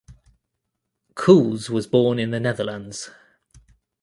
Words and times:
Cools 1.13 1.69
was 1.69 1.85
born 1.85 2.17
in 2.17 2.31
the 2.31 2.39
Netherlands. 2.39 3.11